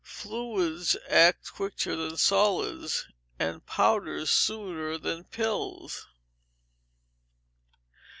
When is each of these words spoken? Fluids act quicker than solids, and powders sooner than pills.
Fluids 0.03 0.97
act 1.07 1.53
quicker 1.53 1.95
than 1.95 2.17
solids, 2.17 3.05
and 3.37 3.63
powders 3.67 4.31
sooner 4.31 4.97
than 4.97 5.25
pills. 5.25 6.07